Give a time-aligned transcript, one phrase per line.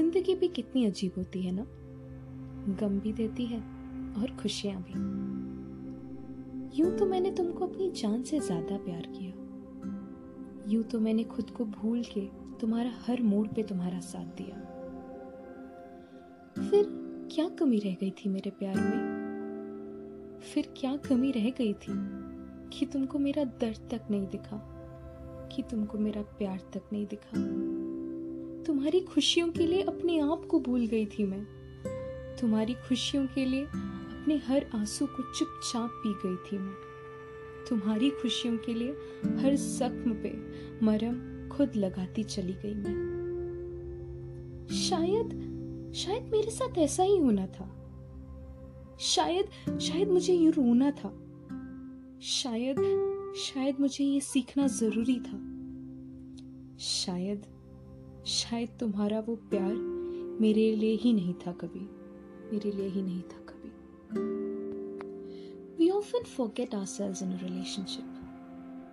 [0.00, 1.62] ज़िंदगी भी कितनी अजीब होती है ना?
[2.80, 3.58] गम भी देती है
[4.20, 4.92] और खुशियाँ भी।
[6.78, 9.32] यूँ तो मैंने तुमको अपनी जान से ज़्यादा प्यार किया।
[10.68, 12.20] यूँ तो मैंने खुद को भूल के
[12.60, 14.56] तुम्हारा हर मोड़ पे तुम्हारा साथ दिया।
[16.70, 16.86] फिर
[17.32, 20.40] क्या कमी रह गई थी मेरे प्यार में?
[20.42, 21.92] फिर क्या कमी रह गई थी
[22.70, 24.60] कि तुमको मेरा दर्द तक नहीं दिखा,
[25.52, 27.79] कि तुमको मेरा प्यार तक नहीं दिखा?
[28.70, 31.44] तुम्हारी खुशियों के लिए अपने आप को भूल गई थी मैं।
[32.40, 36.74] तुम्हारी खुशियों के लिए अपने हर आँसू को चुपचाप पी गई थी मैं।
[37.68, 38.90] तुम्हारी खुशियों के लिए
[39.24, 40.38] हर जख्म पे
[40.86, 42.94] मरम खुद लगाती चली गई मैं।
[44.88, 45.28] शायद
[45.96, 47.66] शायद मेरे साथ ऐसा ही होना था।
[49.00, 51.22] शायद शायद मुझे यूँ रोना था।
[52.22, 52.76] शायद
[53.36, 55.50] शायद मुझे ये सीखना ज़रूरी था।
[56.78, 57.46] शायद
[58.38, 59.72] शायद तुम्हारा वो प्यार
[60.40, 61.86] मेरे लिए ही नहीं था कभी
[62.52, 63.50] मेरे लिए ही नहीं था कभी
[66.00, 68.04] often forget ourselves in a relationship.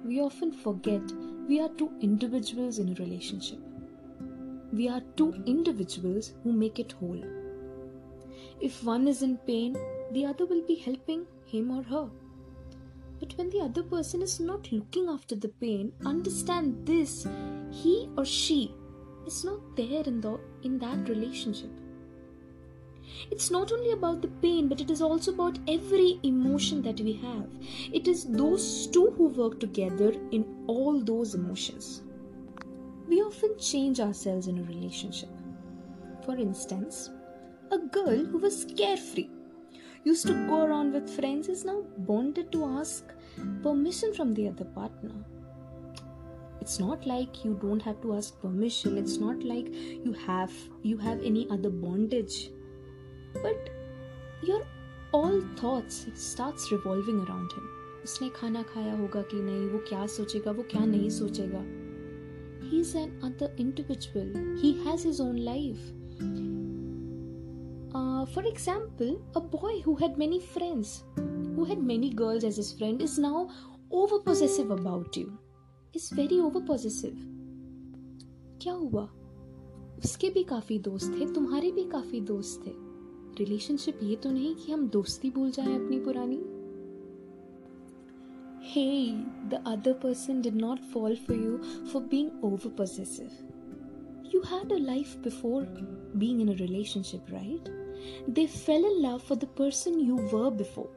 [0.04, 1.02] We often forget
[1.48, 3.60] we are two individuals in a relationship.
[4.74, 7.24] We are two individuals who make it whole.
[8.60, 9.78] If one is in pain,
[10.12, 12.10] the other will be helping him or her.
[13.20, 17.26] But when the other person is not looking after the pain, understand this
[17.72, 18.76] he or she
[19.28, 21.70] is not there in, the, in that relationship.
[23.32, 27.14] It's not only about the pain, but it is also about every emotion that we
[27.14, 27.48] have.
[27.94, 32.04] It is those two who work together in all those emotions.
[33.08, 35.30] We often change ourselves in a relationship.
[36.26, 37.10] For instance,
[37.72, 39.30] a girl who was carefree
[40.04, 43.04] used to go around with friends is now bonded to ask
[43.64, 45.12] permission from the other partner
[46.61, 48.97] It's not like you don't have to ask permission.
[48.97, 52.51] It's not like you have you have any other bondage.
[53.43, 53.71] But
[54.43, 54.63] your
[55.13, 57.69] all thoughts starts revolving around him.
[58.05, 61.65] उसने खाना खाया होगा कि नहीं वो क्या सोचेगा वो क्या नहीं सोचेगा
[62.71, 64.31] He is an other individual.
[64.63, 65.83] He has his own life.
[67.95, 71.05] Uh, for example, a boy who had many friends,
[71.57, 73.51] who had many girls as his friend, is now
[73.91, 75.17] over possessive about
[75.96, 77.14] is very over positive
[78.62, 79.04] क्या हुआ?
[80.04, 82.72] उसके भी काफ़ी दोस्त थे, तुम्हारे भी काफ़ी दोस्त थे।
[83.40, 86.38] रिलेशनशिप ये तो नहीं कि हम दोस्ती भूल जाए अपनी पुरानी।
[88.64, 89.12] Hey
[89.50, 94.78] the other person did not fall for you for being over positive you had a
[94.78, 95.64] life before
[96.16, 97.70] being in relationship right
[98.30, 100.96] they fell in love for the person you were before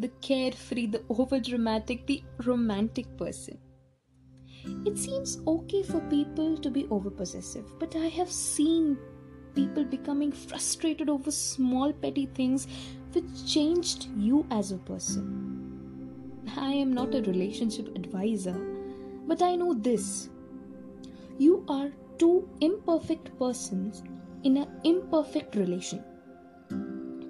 [0.00, 0.10] the
[0.52, 3.58] carefree the over dramatic the romantic person
[4.84, 8.98] It seems okay for people to be overpossessive, but I have seen
[9.54, 12.66] people becoming frustrated over small petty things
[13.12, 16.44] which changed you as a person.
[16.56, 18.58] I am not a relationship advisor,
[19.26, 20.28] but I know this.
[21.38, 24.02] You are two imperfect persons
[24.44, 26.02] in an imperfect relation.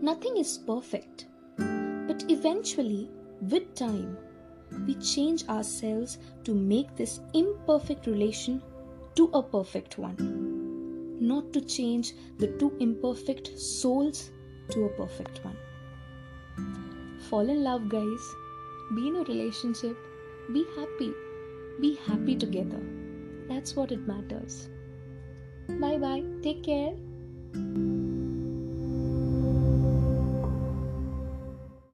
[0.00, 4.16] Nothing is perfect, but eventually, with time,
[4.86, 8.62] we change ourselves to make this imperfect relation
[9.14, 10.16] to a perfect one,
[11.20, 14.30] not to change the two imperfect souls
[14.70, 15.56] to a perfect one.
[17.28, 18.34] Fall in love, guys
[18.94, 19.96] be in a relationship,
[20.52, 21.12] be happy,
[21.80, 22.80] be happy together.
[23.48, 24.68] That's what it matters.
[25.68, 26.94] Bye bye, take care.